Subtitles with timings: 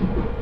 [0.00, 0.39] you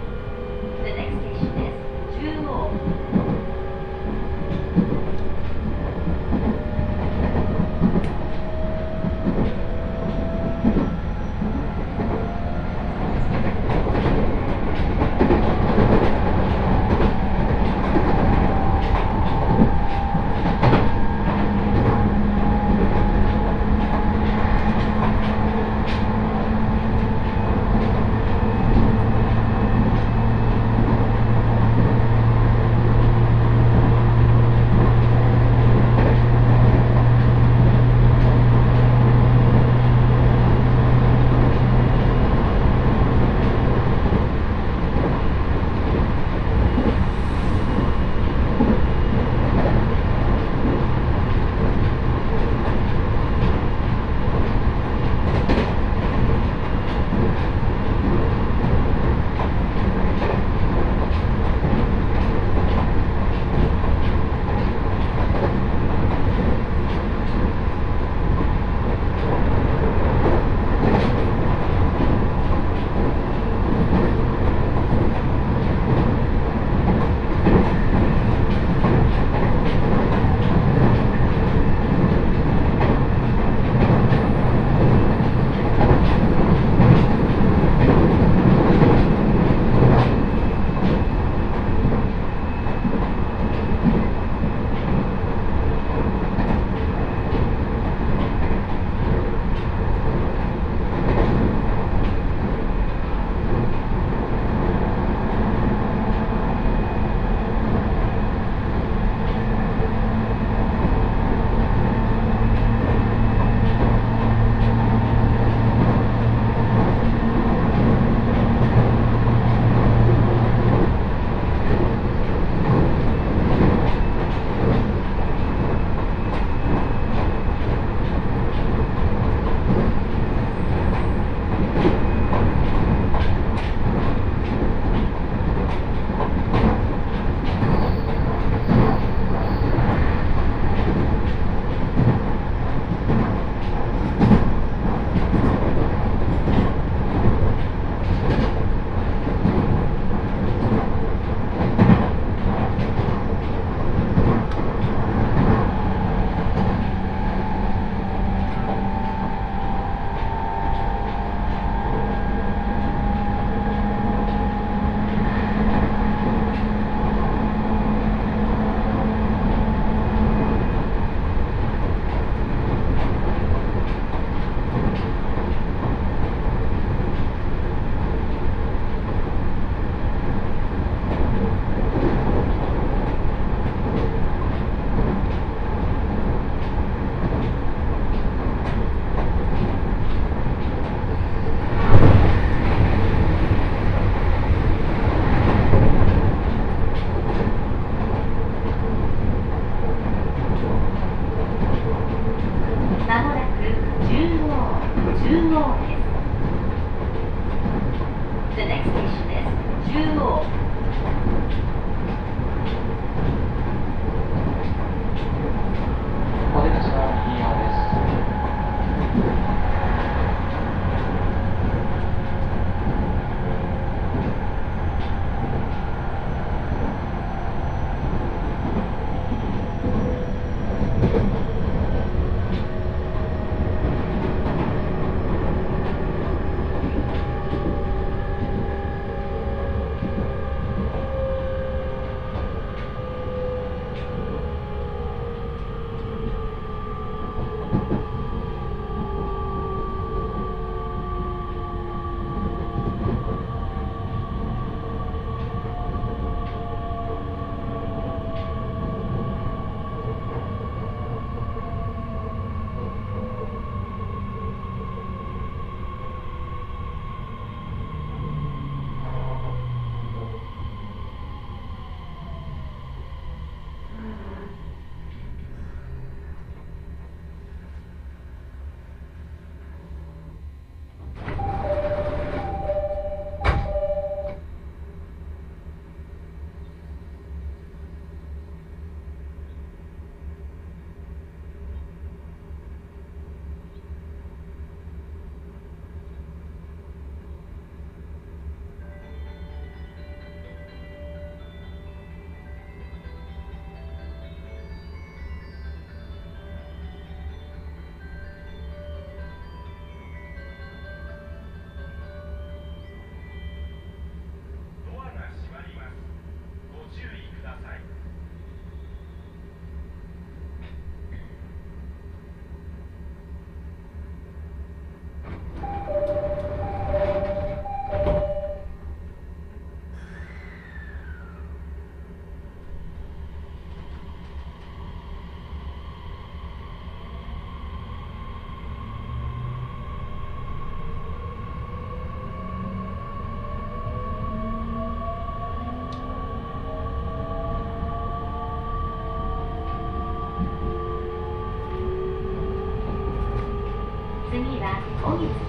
[355.08, 355.47] 房顶。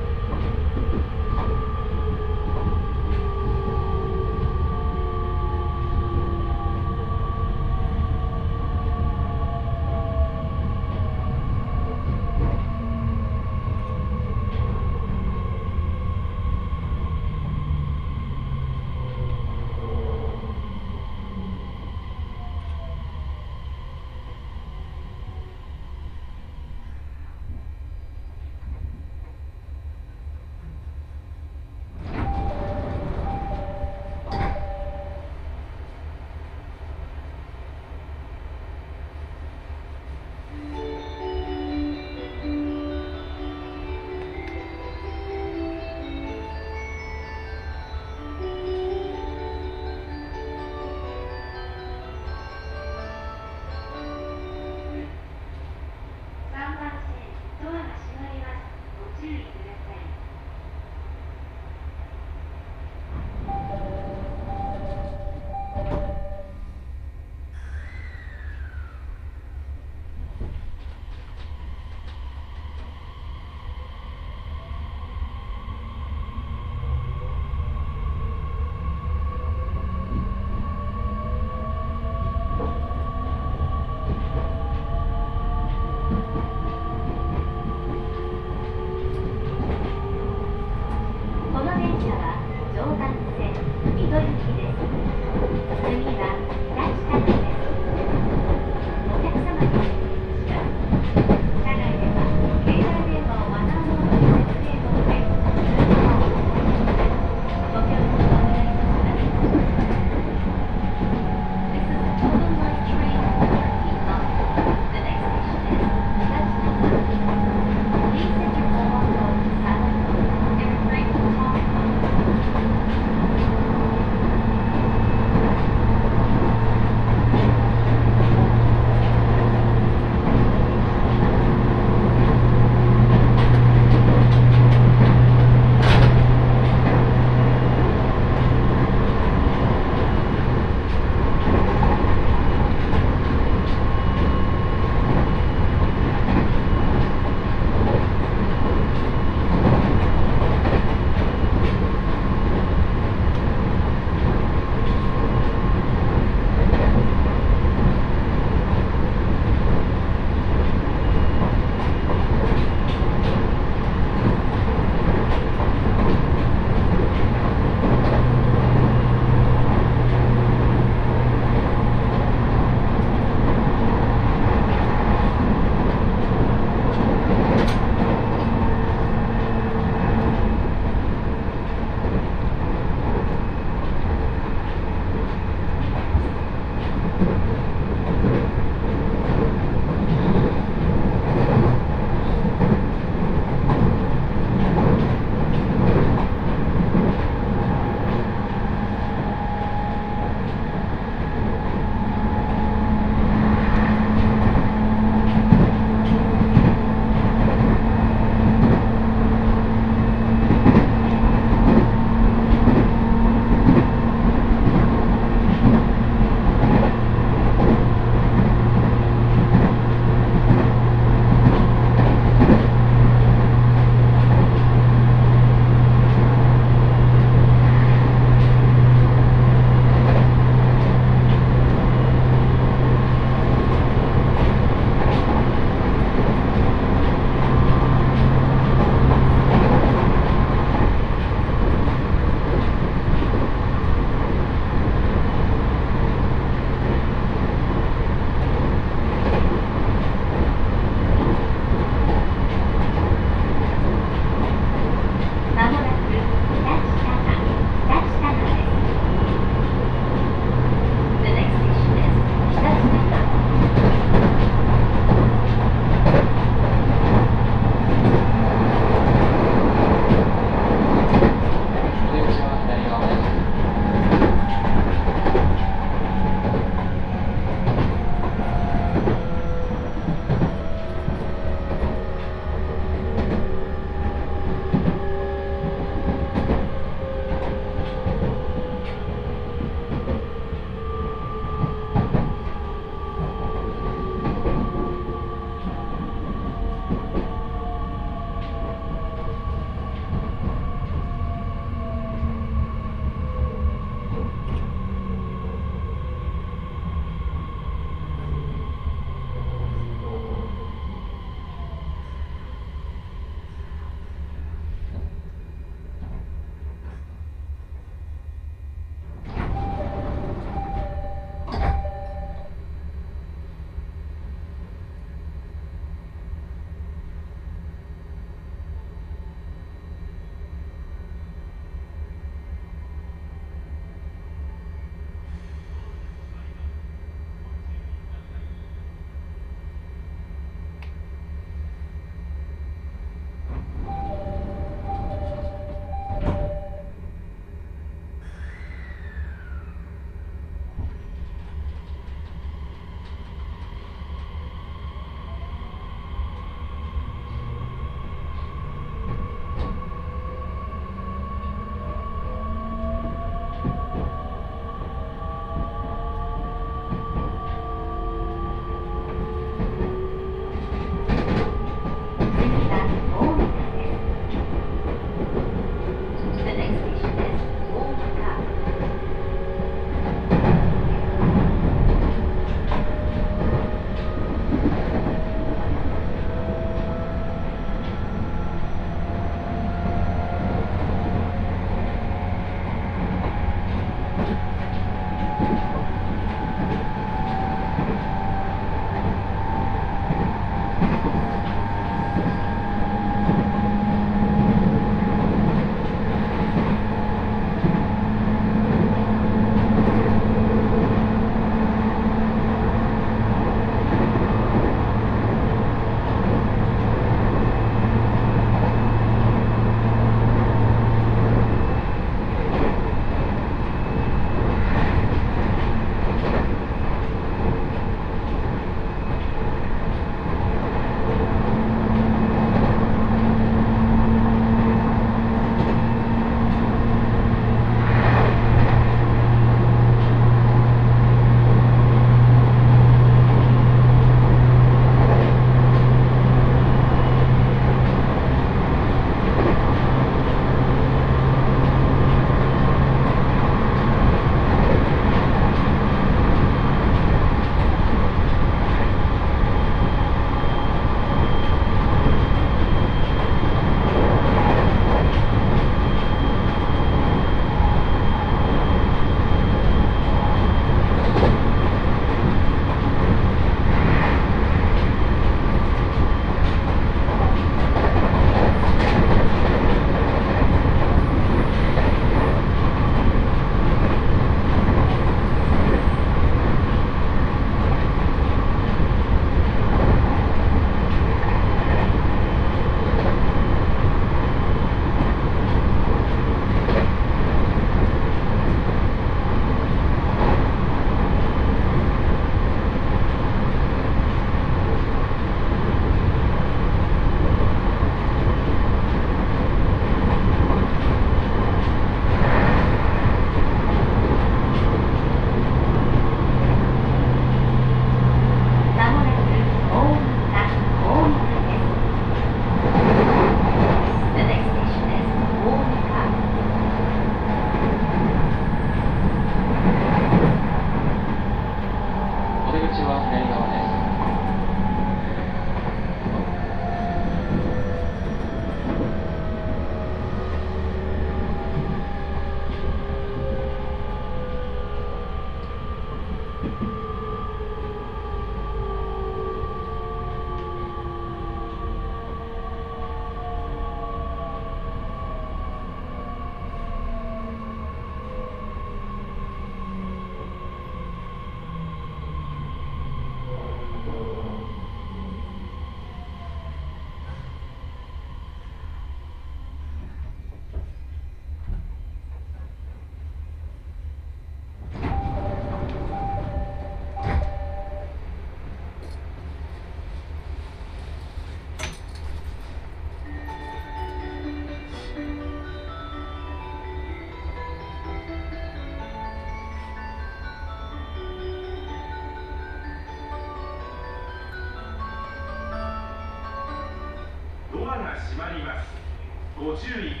[599.55, 600.00] 50位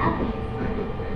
[0.00, 1.09] なるほど。